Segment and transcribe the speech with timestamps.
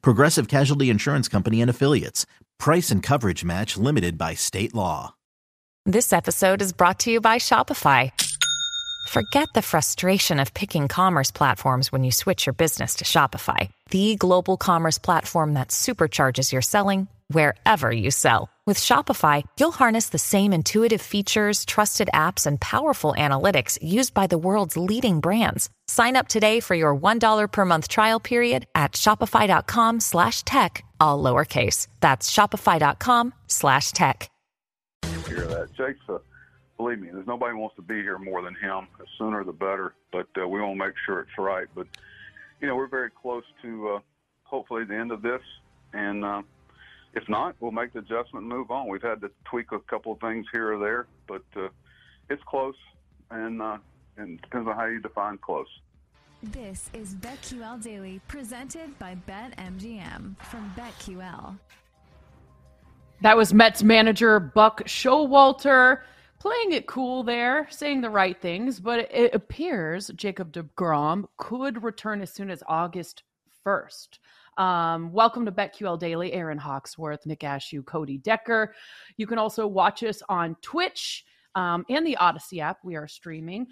[0.00, 2.26] Progressive Casualty Insurance Company and Affiliates.
[2.58, 5.14] Price and coverage match limited by state law.
[5.84, 8.12] This episode is brought to you by Shopify.
[9.08, 14.16] Forget the frustration of picking commerce platforms when you switch your business to Shopify, the
[14.16, 18.48] global commerce platform that supercharges your selling wherever you sell.
[18.64, 24.28] With Shopify, you'll harness the same intuitive features, trusted apps, and powerful analytics used by
[24.28, 25.68] the world's leading brands.
[25.88, 31.20] Sign up today for your $1 per month trial period at shopify.com slash tech, all
[31.22, 31.88] lowercase.
[31.98, 34.30] That's shopify.com slash tech.
[35.26, 35.74] Hear that.
[35.76, 36.18] Jake's, uh,
[36.76, 38.86] believe me, there's nobody wants to be here more than him.
[38.96, 41.66] The sooner the better, but uh, we want to make sure it's right.
[41.74, 41.88] But,
[42.60, 43.98] you know, we're very close to uh,
[44.44, 45.42] hopefully the end of this.
[45.92, 46.42] And, uh,
[47.14, 48.88] if not, we'll make the adjustment and move on.
[48.88, 51.68] We've had to tweak a couple of things here or there, but uh,
[52.30, 52.76] it's close,
[53.30, 53.78] and uh,
[54.16, 55.68] and depends on how you define close.
[56.42, 61.56] This is BetQL Daily, presented by BetMGM from BetQL.
[63.20, 66.00] That was Mets manager Buck Showalter
[66.40, 72.20] playing it cool there, saying the right things, but it appears Jacob DeGrom could return
[72.20, 73.22] as soon as August
[73.64, 74.18] 1st.
[74.58, 76.32] Um, welcome to BetQL Daily.
[76.32, 78.74] Erin Hawksworth, Nick Ashooh, Cody Decker.
[79.16, 82.78] You can also watch us on Twitch um, and the Odyssey app.
[82.84, 83.66] We are streaming.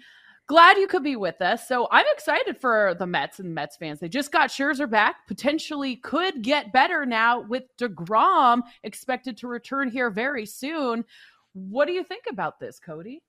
[0.47, 1.67] Glad you could be with us.
[1.67, 3.99] So I'm excited for the Mets and Mets fans.
[3.99, 5.27] They just got Scherzer back.
[5.27, 11.05] Potentially could get better now with DeGrom expected to return here very soon.
[11.53, 13.21] What do you think about this, Cody?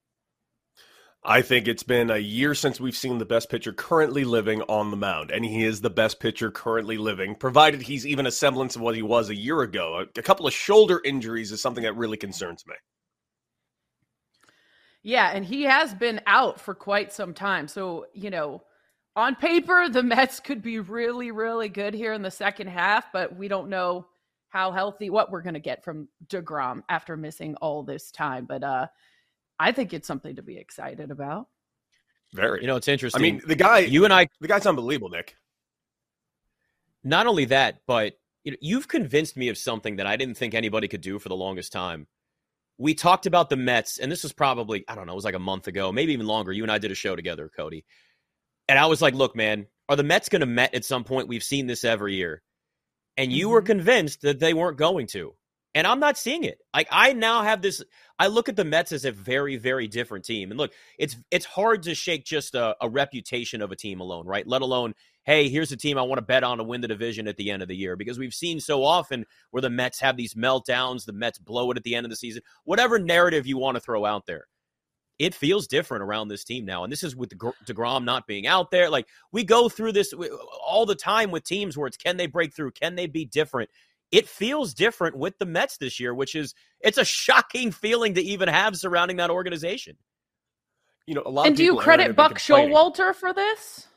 [1.24, 4.90] I think it's been a year since we've seen the best pitcher currently living on
[4.90, 8.74] the mound, and he is the best pitcher currently living, provided he's even a semblance
[8.74, 10.04] of what he was a year ago.
[10.16, 12.74] A, couple of shoulder injuries is something that really concerns me.
[15.04, 17.68] Yeah, and he has been out for quite some time.
[17.68, 18.62] So, you know,
[19.14, 23.36] on paper, the Mets could be really, really good here in the second half, but
[23.36, 24.06] we don't know
[24.48, 28.44] how healthy, what we're going to get from DeGrom after missing all this time.
[28.44, 28.86] But, uh,
[29.62, 31.46] I think it's something to be excited about.
[32.34, 32.62] Very.
[32.62, 33.20] You know, it's interesting.
[33.20, 35.36] I mean, the guy, you and I, the guy's unbelievable, Nick.
[37.04, 40.54] Not only that, but you know, you've convinced me of something that I didn't think
[40.54, 42.08] anybody could do for the longest time.
[42.76, 45.36] We talked about the Mets, and this was probably, I don't know, it was like
[45.36, 46.50] a month ago, maybe even longer.
[46.50, 47.84] You and I did a show together, Cody.
[48.68, 51.28] And I was like, look, man, are the Mets going to Met at some point?
[51.28, 52.42] We've seen this every year.
[53.16, 53.52] And you mm-hmm.
[53.52, 55.34] were convinced that they weren't going to.
[55.74, 56.58] And I'm not seeing it.
[56.74, 57.82] Like I now have this.
[58.18, 60.50] I look at the Mets as a very, very different team.
[60.50, 64.26] And look, it's it's hard to shake just a, a reputation of a team alone,
[64.26, 64.46] right?
[64.46, 64.94] Let alone,
[65.24, 67.50] hey, here's a team I want to bet on to win the division at the
[67.50, 67.96] end of the year.
[67.96, 71.78] Because we've seen so often where the Mets have these meltdowns, the Mets blow it
[71.78, 72.42] at the end of the season.
[72.64, 74.46] Whatever narrative you want to throw out there,
[75.18, 76.84] it feels different around this team now.
[76.84, 77.30] And this is with
[77.66, 78.90] DeGrom not being out there.
[78.90, 80.12] Like we go through this
[80.66, 82.72] all the time with teams where it's can they break through?
[82.72, 83.70] Can they be different?
[84.12, 88.22] It feels different with the Mets this year, which is it's a shocking feeling to
[88.22, 89.96] even have surrounding that organization.
[91.06, 91.42] You know, a lot.
[91.42, 91.48] Of people.
[91.48, 93.88] And do you credit Buck Showalter for this?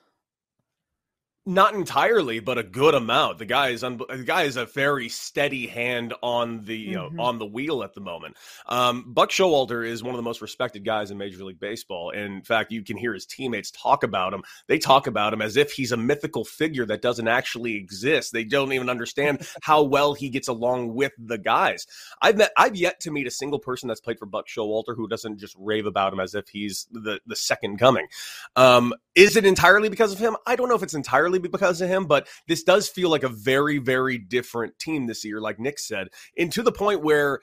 [1.48, 3.38] Not entirely, but a good amount.
[3.38, 7.10] The guy is un- the guy is a very steady hand on the you know
[7.10, 7.20] mm-hmm.
[7.20, 8.36] on the wheel at the moment.
[8.66, 12.10] Um, Buck Showalter is one of the most respected guys in Major League Baseball.
[12.10, 14.42] In fact, you can hear his teammates talk about him.
[14.66, 18.34] They talk about him as if he's a mythical figure that doesn't actually exist.
[18.34, 21.86] They don't even understand how well he gets along with the guys.
[22.24, 25.08] I've met I've yet to meet a single person that's played for Buck Showalter who
[25.08, 28.08] doesn't just rave about him as if he's the the second coming.
[28.56, 30.36] Um, is it entirely because of him?
[30.48, 33.30] I don't know if it's entirely because of him, but this does feel like a
[33.30, 37.42] very, very different team this year, like Nick said, and to the point where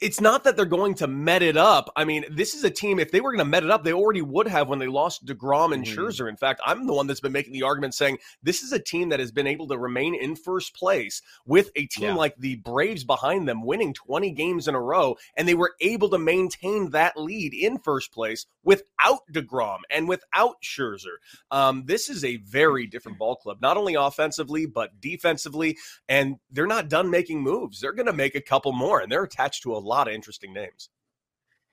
[0.00, 1.90] it's not that they're going to met it up.
[1.96, 3.92] I mean, this is a team, if they were going to met it up, they
[3.92, 5.98] already would have when they lost DeGrom and mm-hmm.
[5.98, 6.28] Scherzer.
[6.28, 9.08] In fact, I'm the one that's been making the argument saying this is a team
[9.10, 12.14] that has been able to remain in first place with a team yeah.
[12.14, 16.10] like the Braves behind them, winning 20 games in a row, and they were able
[16.10, 21.16] to maintain that lead in first place without DeGrom and without Scherzer.
[21.50, 25.76] Um, this is a very different ball club, not only offensively, but defensively,
[26.08, 27.80] and they're not done making moves.
[27.80, 30.52] They're going to make a couple more, and they're attached to a lot of interesting
[30.52, 30.88] names.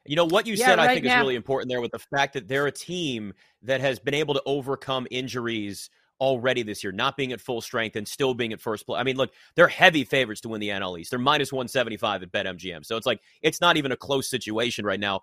[0.05, 1.17] You know what you yeah, said, right I think now.
[1.17, 4.33] is really important there with the fact that they're a team that has been able
[4.33, 5.89] to overcome injuries
[6.19, 8.99] already this year, not being at full strength and still being at first place.
[8.99, 11.09] I mean, look, they're heavy favorites to win the NL East.
[11.09, 12.85] They're minus 175 at BetMGM.
[12.85, 15.21] So it's like, it's not even a close situation right now.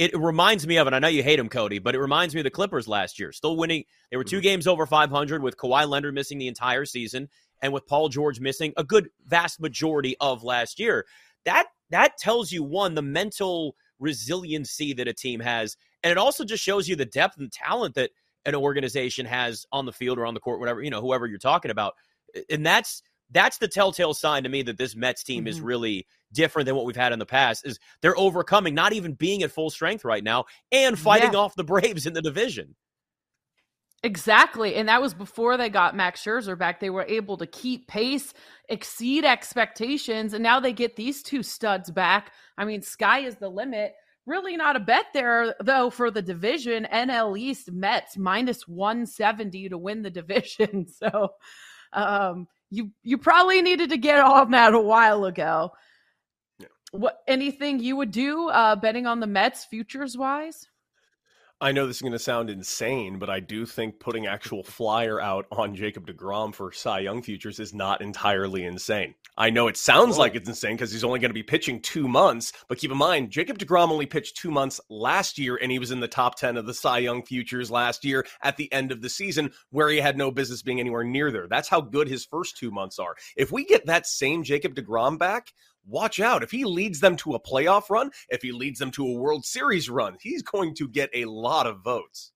[0.00, 2.40] It reminds me of, and I know you hate him, Cody, but it reminds me
[2.40, 3.32] of the Clippers last year.
[3.32, 3.84] Still winning.
[4.10, 4.44] They were two mm-hmm.
[4.44, 7.28] games over 500 with Kawhi Leonard missing the entire season
[7.60, 11.04] and with Paul George missing a good vast majority of last year.
[11.44, 16.46] That that tells you one the mental resiliency that a team has, and it also
[16.46, 18.10] just shows you the depth and talent that
[18.46, 21.38] an organization has on the field or on the court, whatever you know, whoever you're
[21.38, 21.92] talking about,
[22.48, 25.48] and that's that's the telltale sign to me that this Mets team mm-hmm.
[25.48, 27.66] is really different than what we've had in the past.
[27.66, 31.38] Is they're overcoming not even being at full strength right now and fighting yeah.
[31.38, 32.74] off the Braves in the division.
[34.02, 34.76] Exactly.
[34.76, 36.80] And that was before they got Max Scherzer back.
[36.80, 38.32] They were able to keep pace,
[38.70, 42.32] exceed expectations, and now they get these two studs back.
[42.56, 43.92] I mean, sky is the limit.
[44.24, 46.86] Really not a bet there, though, for the division.
[46.90, 50.86] NL East Mets minus 170 to win the division.
[50.98, 51.34] So
[51.92, 55.72] um, you you probably needed to get on that a while ago.
[56.92, 60.66] What anything you would do uh, betting on the Mets futures wise?
[61.62, 65.20] I know this is going to sound insane, but I do think putting actual flyer
[65.20, 69.14] out on Jacob DeGrom for Cy Young futures is not entirely insane.
[69.36, 72.08] I know it sounds like it's insane because he's only going to be pitching two
[72.08, 75.78] months, but keep in mind, Jacob DeGrom only pitched two months last year, and he
[75.78, 78.90] was in the top 10 of the Cy Young futures last year at the end
[78.90, 81.46] of the season, where he had no business being anywhere near there.
[81.46, 83.14] That's how good his first two months are.
[83.36, 85.52] If we get that same Jacob DeGrom back,
[85.90, 86.42] watch out.
[86.42, 89.44] If he leads them to a playoff run, if he leads them to a World
[89.44, 92.32] Series run, he's going to get a lot of votes.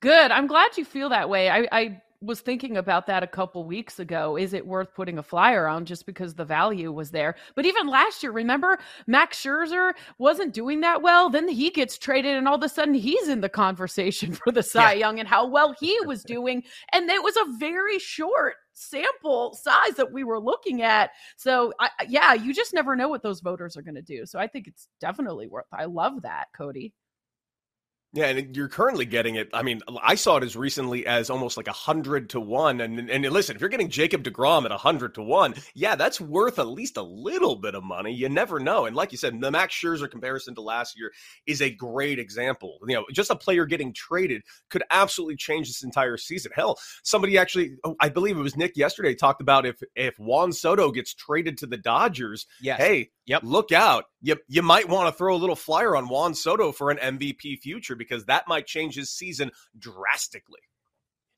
[0.00, 0.30] Good.
[0.30, 1.48] I'm glad you feel that way.
[1.48, 4.36] I, I was thinking about that a couple weeks ago.
[4.36, 7.34] Is it worth putting a flyer on just because the value was there?
[7.54, 11.30] But even last year, remember Max Scherzer wasn't doing that well.
[11.30, 14.62] Then he gets traded, and all of a sudden he's in the conversation for the
[14.62, 14.98] Cy yeah.
[14.98, 16.62] Young and how well he was doing.
[16.92, 21.10] And it was a very short sample size that we were looking at.
[21.36, 24.26] So, I, yeah, you just never know what those voters are going to do.
[24.26, 25.66] So, I think it's definitely worth.
[25.72, 26.92] I love that, Cody.
[28.16, 29.50] Yeah, and you're currently getting it.
[29.52, 32.80] I mean, I saw it as recently as almost like a hundred to one.
[32.80, 36.18] And and listen, if you're getting Jacob Degrom at a hundred to one, yeah, that's
[36.18, 38.14] worth at least a little bit of money.
[38.14, 38.86] You never know.
[38.86, 41.12] And like you said, the Max Scherzer comparison to last year
[41.46, 42.78] is a great example.
[42.88, 46.52] You know, just a player getting traded could absolutely change this entire season.
[46.54, 50.52] Hell, somebody actually, oh, I believe it was Nick yesterday, talked about if if Juan
[50.52, 52.46] Soto gets traded to the Dodgers.
[52.62, 52.78] Yeah.
[52.78, 53.42] Hey, Yep.
[53.44, 54.04] Look out.
[54.26, 57.60] You, you might want to throw a little flyer on Juan Soto for an MVP
[57.60, 60.58] future because that might change his season drastically.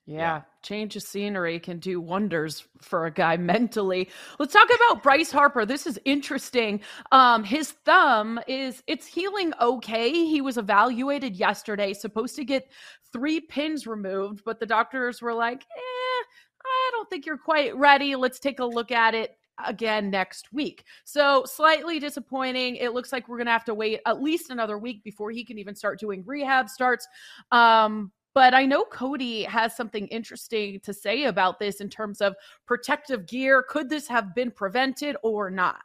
[0.06, 4.08] Yeah, yeah, change of scenery can do wonders for a guy mentally.
[4.38, 5.67] Let's talk about Bryce Harper.
[5.67, 6.81] This is interesting.
[7.12, 10.11] Um, his thumb is it's healing okay.
[10.11, 12.70] He was evaluated yesterday, supposed to get
[13.12, 16.25] three pins removed, but the doctors were like, eh,
[16.64, 18.17] I don't think you're quite ready.
[18.17, 20.85] Let's take a look at it again next week.
[21.05, 22.77] So slightly disappointing.
[22.77, 25.45] It looks like we're going to have to wait at least another week before he
[25.45, 27.07] can even start doing rehab starts.
[27.53, 32.37] Um, but I know Cody has something interesting to say about this in terms of
[32.67, 33.65] protective gear.
[33.69, 35.77] Could this have been prevented or not?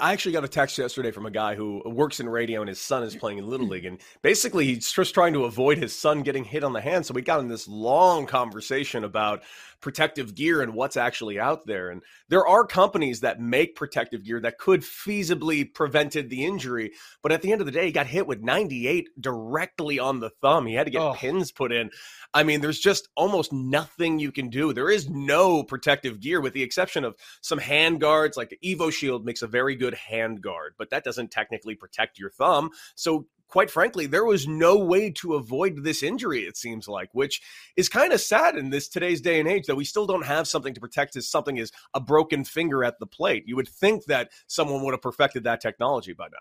[0.00, 2.80] I actually got a text yesterday from a guy who works in radio and his
[2.80, 3.84] son is playing in Little League.
[3.84, 7.04] And basically, he's just trying to avoid his son getting hit on the hand.
[7.04, 9.42] So we got in this long conversation about
[9.80, 11.90] protective gear and what's actually out there.
[11.90, 16.92] And there are companies that make protective gear that could feasibly prevented the injury.
[17.22, 20.30] But at the end of the day, he got hit with 98 directly on the
[20.30, 20.66] thumb.
[20.66, 21.14] He had to get oh.
[21.14, 21.90] pins put in.
[22.34, 24.72] I mean, there's just almost nothing you can do.
[24.72, 28.36] There is no protective gear with the exception of some hand guards.
[28.36, 32.18] Like the Evo Shield makes a very good hand guard, but that doesn't technically protect
[32.18, 32.70] your thumb.
[32.94, 37.40] So quite frankly, there was no way to avoid this injury, it seems like, which
[37.76, 40.48] is kind of sad in this today's day and age that we still don't have
[40.48, 43.44] something to protect as something as a broken finger at the plate.
[43.46, 46.38] You would think that someone would have perfected that technology by now.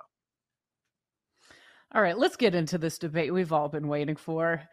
[1.93, 4.63] All right, let's get into this debate we've all been waiting for.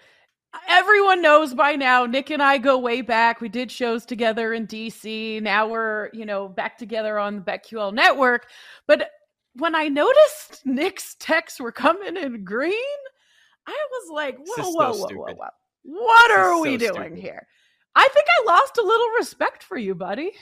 [0.69, 3.41] Everyone knows by now, Nick and I go way back.
[3.41, 5.41] We did shows together in DC.
[5.41, 8.49] Now we're, you know, back together on the BetQL network.
[8.87, 9.09] But
[9.55, 12.73] when I noticed Nick's texts were coming in green,
[13.67, 15.49] I was like, whoa, whoa, so whoa, whoa, whoa.
[15.85, 17.19] What this are we so doing stupid.
[17.19, 17.47] here?
[17.95, 20.33] I think I lost a little respect for you, buddy.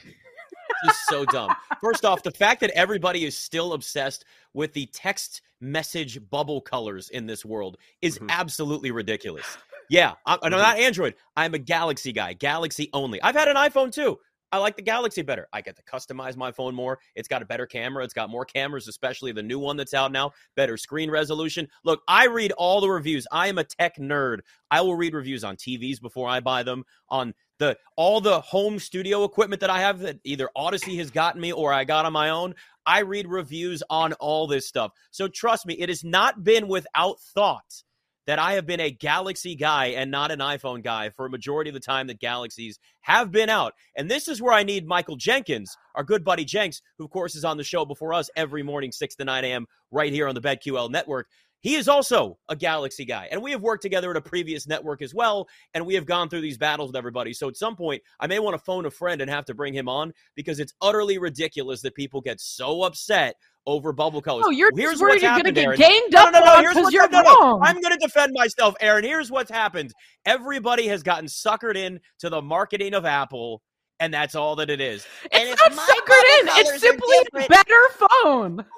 [0.84, 1.52] Just so dumb.
[1.80, 4.24] First off, the fact that everybody is still obsessed
[4.54, 8.30] with the text message bubble colors in this world is mm-hmm.
[8.30, 9.58] absolutely ridiculous.
[9.88, 10.54] Yeah, I'm, mm-hmm.
[10.54, 11.16] I'm not Android.
[11.36, 13.20] I'm a Galaxy guy, Galaxy only.
[13.22, 14.18] I've had an iPhone too.
[14.52, 15.48] I like the Galaxy better.
[15.52, 16.98] I get to customize my phone more.
[17.14, 18.02] It's got a better camera.
[18.04, 20.32] It's got more cameras, especially the new one that's out now.
[20.56, 21.68] Better screen resolution.
[21.84, 23.26] Look, I read all the reviews.
[23.30, 24.40] I am a tech nerd.
[24.70, 28.78] I will read reviews on TVs before I buy them, on the all the home
[28.78, 32.12] studio equipment that I have that either Odyssey has gotten me or I got on
[32.12, 32.54] my own.
[32.86, 34.92] I read reviews on all this stuff.
[35.10, 37.84] So trust me, it has not been without thought
[38.26, 41.70] that I have been a Galaxy guy and not an iPhone guy for a majority
[41.70, 43.74] of the time that Galaxies have been out.
[43.96, 47.34] And this is where I need Michael Jenkins, our good buddy Jenks, who of course
[47.34, 50.34] is on the show before us every morning, 6 to 9 a.m., right here on
[50.34, 51.26] the BetQL network.
[51.62, 55.02] He is also a Galaxy guy, and we have worked together at a previous network
[55.02, 57.34] as well, and we have gone through these battles with everybody.
[57.34, 59.74] So at some point, I may want to phone a friend and have to bring
[59.74, 63.36] him on because it's utterly ridiculous that people get so upset
[63.70, 64.44] over bubble colors.
[64.46, 66.62] Oh, you're Here's worried what's you're going to get ganged No, up no, no, on
[66.62, 67.34] here's you're no, no.
[67.36, 67.60] wrong.
[67.62, 69.04] I'm going to defend myself, Erin.
[69.04, 69.92] Here's what's happened.
[70.26, 73.62] Everybody has gotten suckered in to the marketing of Apple,
[74.00, 75.06] and that's all that it is.
[75.32, 76.48] And it's not suckered in.
[76.66, 78.64] It's simply a better phone.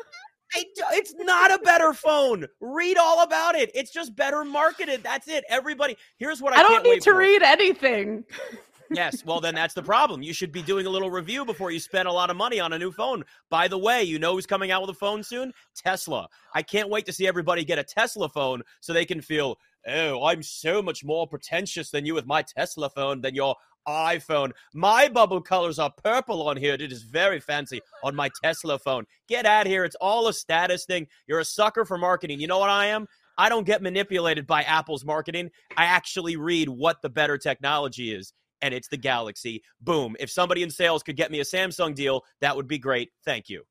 [0.54, 2.46] It's not a better phone.
[2.60, 3.70] Read all about it.
[3.74, 5.02] It's just better marketed.
[5.02, 5.44] That's it.
[5.48, 5.96] Everybody.
[6.18, 7.16] Here's what I, I, don't need to for.
[7.16, 8.24] read anything.
[8.94, 10.22] Yes, well then that's the problem.
[10.22, 12.72] You should be doing a little review before you spend a lot of money on
[12.72, 13.24] a new phone.
[13.48, 15.52] By the way, you know who's coming out with a phone soon?
[15.74, 16.28] Tesla.
[16.54, 20.24] I can't wait to see everybody get a Tesla phone so they can feel, "Oh,
[20.24, 23.56] I'm so much more pretentious than you with my Tesla phone than your
[23.88, 24.52] iPhone.
[24.74, 26.74] My bubble colors are purple on here.
[26.74, 29.06] It is very fancy on my Tesla phone.
[29.28, 29.84] Get out here.
[29.84, 31.08] It's all a status thing.
[31.26, 32.40] You're a sucker for marketing.
[32.40, 33.06] You know what I am?
[33.38, 35.50] I don't get manipulated by Apple's marketing.
[35.76, 38.32] I actually read what the better technology is
[38.62, 39.62] and it's the Galaxy.
[39.80, 40.16] Boom.
[40.18, 43.10] If somebody in sales could get me a Samsung deal, that would be great.
[43.24, 43.64] Thank you.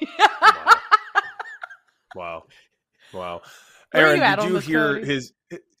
[2.14, 2.44] Wow.
[3.12, 3.42] Wow.
[3.92, 5.06] Where are Erin, you at did you hear Cody?
[5.06, 5.32] his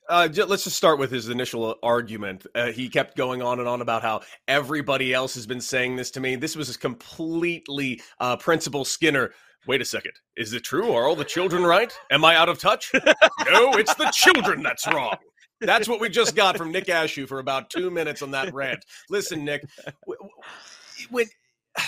[0.08, 2.46] uh, ju- let's just start with his initial argument.
[2.54, 6.10] Uh, he kept going on and on about how everybody else has been saying this
[6.12, 6.34] to me.
[6.36, 9.30] This was a completely uh, Principal Skinner.
[9.68, 10.12] Wait a second.
[10.36, 10.92] Is it true?
[10.92, 11.92] Are all the children right?
[12.10, 12.90] Am I out of touch?
[12.94, 15.16] no, it's the children that's wrong.
[15.60, 18.84] That's what we just got from Nick Ashooh for about two minutes on that rant.
[19.10, 19.62] Listen, Nick,
[21.10, 21.26] when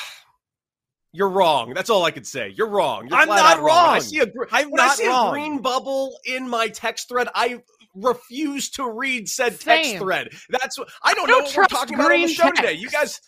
[1.12, 1.74] you're wrong.
[1.74, 2.52] That's all I could say.
[2.56, 3.08] You're wrong.
[3.08, 3.86] You're I'm not wrong.
[3.86, 5.28] When I see a I'm when I see wrong.
[5.28, 7.62] a green bubble in my text thread, I
[7.94, 9.98] refuse to read said text Same.
[10.00, 10.28] thread.
[10.50, 12.72] That's what I don't I don't know what we're talking about on the show today.
[12.74, 13.20] You guys,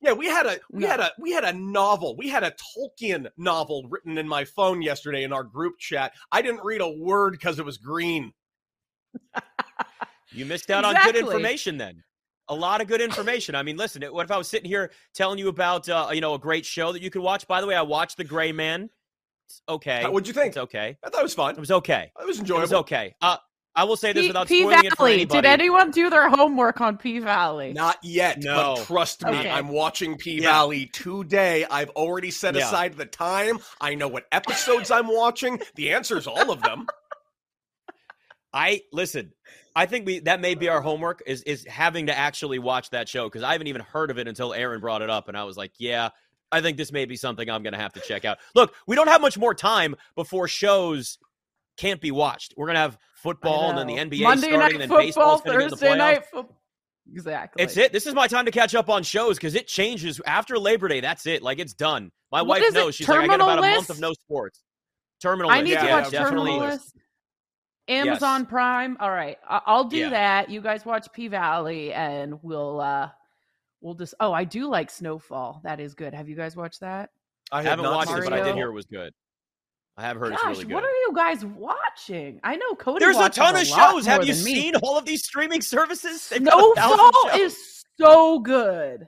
[0.00, 0.88] yeah, we had a we No.
[0.88, 2.16] had a we had a novel.
[2.16, 6.12] We had a Tolkien novel written in my phone yesterday in our group chat.
[6.30, 8.32] I didn't read a word because it was green.
[10.34, 12.02] You missed out on good information then.
[12.48, 13.54] A lot of good information.
[13.54, 16.34] I mean, listen, what if I was sitting here telling you about uh, you know,
[16.34, 17.46] a great show that you could watch?
[17.46, 18.90] By the way, I watched The Gray Man.
[19.46, 20.04] It's okay.
[20.04, 20.48] What'd you think?
[20.48, 20.96] It's okay.
[21.04, 21.54] I thought it was fun.
[21.54, 22.10] It was okay.
[22.20, 22.60] It was enjoyable.
[22.60, 23.14] It was okay.
[23.20, 23.36] Uh,
[23.74, 25.40] I will say this P, without P spoiling it for anybody.
[25.40, 27.72] Did anyone do their homework on P Valley?
[27.72, 28.74] Not yet, No.
[28.76, 29.50] but trust me, Okay.
[29.50, 30.50] I'm watching P Yeah.
[30.52, 31.64] Valley today.
[31.70, 32.66] I've already set Yeah.
[32.66, 33.60] aside the time.
[33.80, 35.58] I know what episodes I'm watching.
[35.76, 36.86] The answer is all of them.
[38.52, 39.32] I listen.
[39.74, 43.08] I think we that may be our homework is is having to actually watch that
[43.08, 45.44] show because I haven't even heard of it until Erin brought it up, and I
[45.44, 46.10] was like, yeah,
[46.50, 48.38] I think this may be something I'm going to have to check out.
[48.54, 51.18] Look, we don't have much more time before shows
[51.78, 52.52] can't be watched.
[52.56, 53.94] We're going to have football and then the.
[54.16, 56.26] NBA Monday starting, night and then football, baseball's going to get in the Thursday night
[56.26, 56.58] football.
[57.14, 57.64] Exactly.
[57.64, 57.92] It's it.
[57.92, 61.00] This is my time to catch up on shows because it changes after Labor Day.
[61.00, 61.42] That's it.
[61.42, 62.12] Like it's done.
[62.30, 62.78] My What wife is it?
[62.78, 62.94] knows.
[62.94, 64.62] She's like, I got about a month of no sports.
[65.20, 65.50] Terminal.
[65.50, 65.64] I List.
[65.64, 66.50] need to Yeah, watch definitely.
[66.52, 66.96] Terminal List.
[67.92, 68.48] Amazon Yes.
[68.50, 68.96] Prime.
[69.00, 70.10] All right, I- I'll do Yeah.
[70.10, 70.50] that.
[70.50, 73.10] You guys watch P Valley, and we'll uh
[73.80, 74.14] we'll just.
[74.20, 75.60] Oh, I do like Snowfall.
[75.64, 76.14] That is good.
[76.14, 77.10] Have you guys watched that?
[77.50, 79.12] I I haven't not watched seen it, but I did hear it was good.
[79.96, 80.74] I have heard Gosh, it's really good.
[80.74, 82.40] what are you guys watching?
[82.42, 83.04] I know Cody.
[83.04, 84.06] There's a ton of lot shows.
[84.06, 84.54] Have you than me.
[84.54, 86.28] seen all of these streaming services?
[86.30, 89.06] They've got a thousand Snowfall is so good.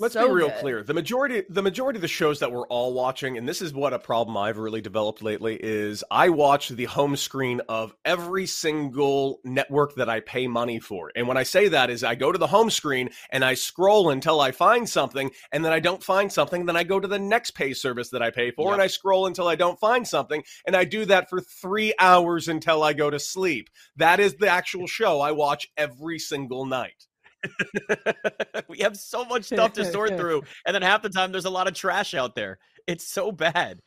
[0.00, 0.58] Let's So be real good.
[0.58, 0.82] clear.
[0.82, 3.92] The majority the majority of the shows that we're all watching, and this is what
[3.92, 9.38] a problem I've really developed lately, is I watch the home screen of every single
[9.44, 11.12] network that I pay money for.
[11.14, 14.10] And when I say that is I go to the home screen and I scroll
[14.10, 17.20] until I find something, and then I don't find something, then I go to the
[17.20, 18.72] next pay service that I pay for, Yep.
[18.72, 22.48] and I scroll until I don't find something, and I do that for three hours
[22.48, 23.70] until I go to sleep.
[23.96, 27.06] That is the actual show I watch every single night.
[28.68, 31.50] we have so much stuff to sort through, and then half the time there's a
[31.50, 32.58] lot of trash out there.
[32.86, 33.80] It's so bad.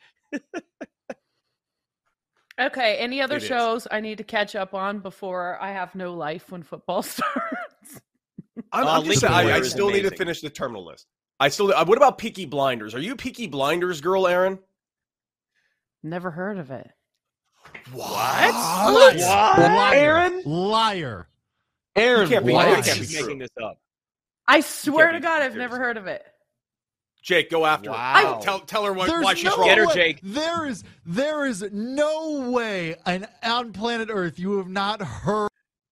[2.60, 2.96] Okay.
[2.96, 3.48] Any other It is.
[3.48, 8.00] shows I need to catch up on before I have no life when football starts?
[8.72, 10.84] I'm, Uh, I'm just saying, I, I Warrior is still need to finish the terminal
[10.84, 11.06] list.
[11.40, 11.72] I still.
[11.72, 12.94] Uh, what about Peaky Blinders?
[12.96, 14.58] Are you a Peaky Blinders girl, Erin?
[16.02, 16.90] Never heard of it.
[17.92, 18.54] What?
[18.54, 19.92] Liar.
[19.94, 20.42] Erin?
[20.44, 21.28] Liar.
[21.98, 22.68] Erin, can't be- why?
[22.68, 23.78] you can't can't be making this up.
[24.46, 26.24] I swear to God, I've never heard of it.
[27.22, 28.36] Jake, go after Wow.
[28.36, 28.40] her.
[28.42, 29.66] Tell tell her what, why she's no wrong.
[29.66, 30.20] Get her, Jake.
[30.22, 35.48] There is there is no way and on planet Earth you have not heard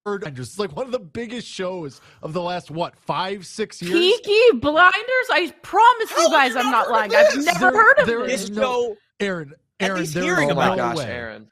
[0.06, 3.92] and just like one of the biggest shows of the last what five six years.
[3.92, 4.94] Peaky Blinders.
[5.30, 7.14] I promise How you guys, you I'm not not lying.
[7.14, 8.42] I've never There- heard of there this.
[8.42, 10.96] This is no- show, Erin, At Erin, least there's hearing no Oh my about gosh,
[10.98, 11.04] way.
[11.10, 11.48] Erin.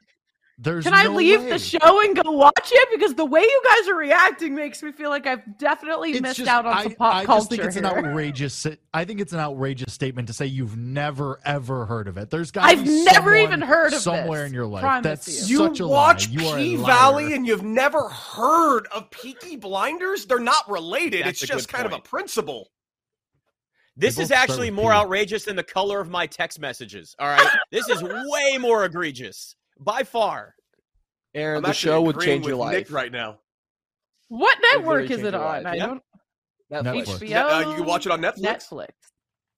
[0.57, 1.49] There's Can I no leave way.
[1.49, 2.89] the show and go watch it?
[2.93, 6.37] Because the way you guys are reacting makes me feel like I've definitely It's missed
[6.37, 8.65] just- out on I, some pop I culture just think it's an outrageous.
[8.93, 12.29] I think it's an outrageous statement to say you've never ever heard of it.
[12.29, 14.47] There's got I've never even heard of somewhere this.
[14.49, 14.81] in your life.
[14.81, 15.59] Promise That's you.
[15.59, 16.41] You such a watch lie.
[16.41, 16.85] You are a P liar.
[16.93, 20.25] Valley and you've never heard of Peaky Blinders?
[20.25, 21.25] They're not related.
[21.25, 22.69] That's it's just good kind of a principle.
[23.97, 24.95] this is actually more P.
[24.97, 27.13] outrageous than the color of my text messages.
[27.19, 30.55] All right, this is way more egregious by far.
[31.33, 32.73] Erin, I'm the show would agreeing change your life.
[32.73, 33.39] Nick right now.
[34.29, 35.63] What network is it on?
[35.63, 35.65] life.
[35.65, 36.01] I don't.
[36.71, 37.05] Netflix.
[37.05, 37.29] Netflix.
[37.29, 37.65] HBO.
[37.65, 38.41] Uh, you can watch it on Netflix.
[38.41, 38.87] Netflix.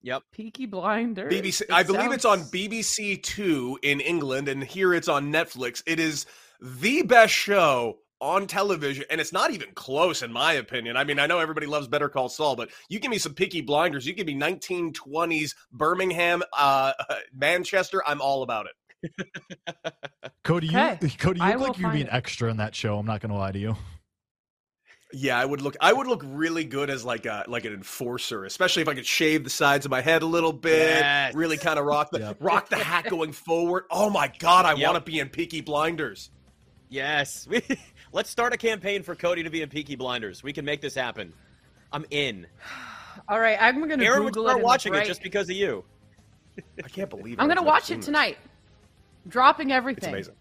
[0.02, 0.24] Yep.
[0.32, 1.32] Peaky Blinders.
[1.34, 1.62] BBC.
[1.62, 5.84] It I believe it's on BBC Two in England, and here it's on Netflix.
[5.86, 6.26] It is
[6.62, 10.98] the best show on television, and it's not even close, in my opinion.
[10.98, 13.62] I mean, I know everybody loves Better Call Saul, but you give me some Peaky
[13.62, 16.94] Blinders, you give me 1920s Birmingham, uh,
[17.34, 18.02] Manchester.
[18.08, 18.72] I'm all about it.
[20.44, 20.98] Cody, Okay.
[21.02, 22.14] you Cody, you I look like you'd be an it.
[22.14, 22.98] extra in that show.
[22.98, 23.76] I'm not going to lie to you.
[25.14, 25.76] Yeah, I would look.
[25.80, 29.06] I would look really good as like a like an enforcer, especially if I could
[29.06, 31.00] shave the sides of my head a little bit.
[31.00, 31.34] Yes.
[31.34, 32.38] Really kind of rock the Yep.
[32.42, 33.86] rock the hat going forward.
[33.90, 34.86] Oh my god, I Yep.
[34.94, 36.30] want to be in Peaky Blinders.
[36.90, 37.48] Yes.
[37.50, 37.62] we,
[38.12, 40.44] Let's start a campaign for Cody to be in Peaky Blinders.
[40.44, 41.32] We can make this happen.
[41.94, 42.46] I'm in.
[43.30, 44.50] All right, I'm gonna Erin would Google it.
[44.50, 45.08] start in watching it break.
[45.08, 45.86] just because of you.
[46.84, 47.40] I can't believe.
[47.40, 48.06] I'm gonna watch it this.
[48.06, 48.38] tonight.
[49.28, 50.10] Dropping It's everything.
[50.14, 50.36] amazing.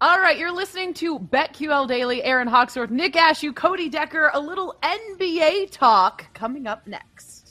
[0.00, 2.24] All right, you're listening to BetQL Daily.
[2.24, 4.30] Erin Hawksworth, Nick Ashooh, Cody Decker.
[4.34, 7.41] A little NBA talk coming up next.